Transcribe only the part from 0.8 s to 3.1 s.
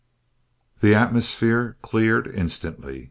atmosphere cleared instantly.